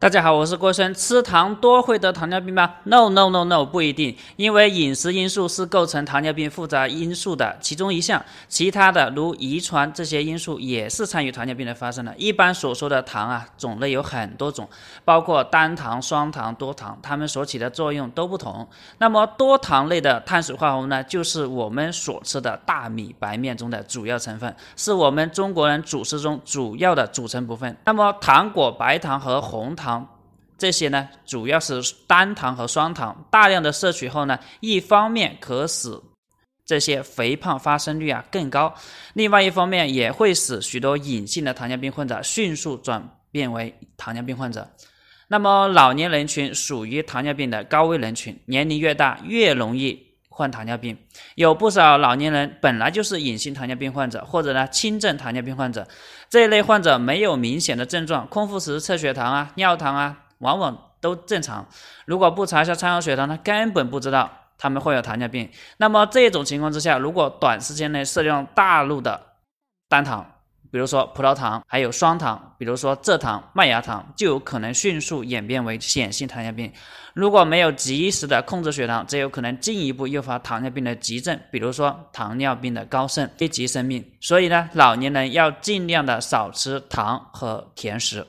[0.00, 0.94] 大家好，我是郭生。
[0.94, 12.14] 吃糖多会得糖尿病吗？No No No No，不一定，因为饮食因素是构成糖尿病复杂因素的其中一项，其他的如遗传这些因素也是参与糖尿病的发生的。
[12.16, 14.68] 一般所说的糖啊，种类有很多种，
[15.04, 18.64] 包括单糖、双糖、多糖，它们所起的作用都不同。
[18.98, 27.76] 那么多糖类的碳水化合物呢，就是我们所吃的大米、白面中的主要成分，是我们中国人主食中主要的组成部分。
[27.84, 29.87] 那么糖果、白糖和红糖。
[30.58, 35.88] 这些呢，主要是单糖和双糖，大量的摄取后呢，一方面可使
[36.66, 38.74] 这些肥胖发生率啊更高，
[39.14, 44.68] 另外一方面也会使许多隐性的糖尿病患者迅速转变为糖尿病患者。
[45.28, 50.98] 那么老年人群属于糖尿病的高危人群，年龄越大越容易患糖尿病。
[51.36, 55.86] 有不少老年人本来就是隐性糖尿病患者，或者呢轻症糖尿病患者，
[56.28, 60.24] 这一类患者没有明显的症状，空腹时测血糖啊、尿糖啊。
[60.38, 61.66] 往往都正常，
[62.06, 65.48] 如果不查一下餐后血糖，他根本不知道他们会有糖尿病。
[65.76, 69.20] 那么这种情况之下，如果短时间内摄入大量的
[69.88, 70.34] 单糖，
[70.70, 76.70] 比如说葡萄糖，还有双糖，比如说蔗糖、麦芽糖，就有可能迅速演变为显性糖尿病。
[77.14, 84.04] 如果没有及时的控制血糖，这有可能进一步诱发糖尿病的急症，比如说糖尿病的高盛，危及生命。
[84.20, 88.26] 所以呢，老年人要尽量的少吃糖和甜食。